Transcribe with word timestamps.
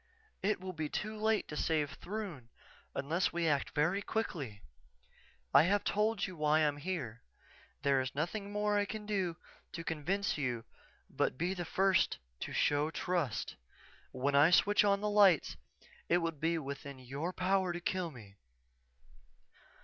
"_It 0.43 0.59
will 0.59 0.73
be 0.73 0.89
too 0.89 1.15
late 1.15 1.47
to 1.49 1.55
save 1.55 1.91
Throon 1.91 2.49
unless 2.95 3.31
we 3.31 3.47
act 3.47 3.75
very 3.75 4.01
quickly. 4.01 4.63
I 5.53 5.61
have 5.65 5.83
told 5.83 6.25
you 6.25 6.35
why 6.35 6.57
I 6.57 6.61
am 6.61 6.77
here. 6.77 7.21
There 7.83 8.01
is 8.01 8.15
nothing 8.15 8.51
more 8.51 8.79
I 8.79 8.85
can 8.85 9.05
do 9.05 9.37
to 9.73 9.83
convince 9.83 10.39
you 10.39 10.65
but 11.07 11.37
be 11.37 11.53
the 11.53 11.65
first 11.65 12.17
to 12.39 12.51
show 12.51 12.89
trust. 12.89 13.57
When 14.11 14.33
I 14.33 14.49
switch 14.49 14.83
on 14.83 15.01
the 15.01 15.07
lights 15.09 15.55
it 16.09 16.17
will 16.17 16.31
be 16.31 16.57
within 16.57 16.97
your 16.97 17.31
power 17.31 17.71
to 17.71 17.79
kill 17.79 18.09
me. 18.09 18.37